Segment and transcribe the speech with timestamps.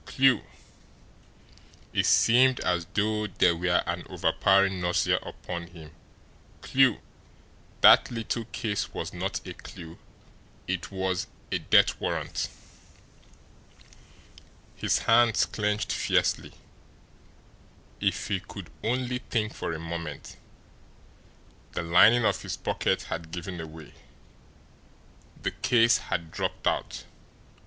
[0.07, 0.41] Clew!
[1.93, 5.91] It seemed as though there were an overpowering nausea upon him.
[6.61, 6.97] CLEW!
[7.81, 9.99] That little case was not a clew
[10.67, 12.49] it was a death warrant!
[14.75, 16.53] His hands clenched fiercely.
[17.99, 20.35] If he could only think for a moment!
[21.73, 23.93] The lining of his pocket had given away.
[25.43, 27.03] The case had dropped out.